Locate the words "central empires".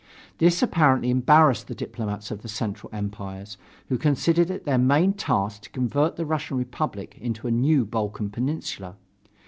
2.47-3.55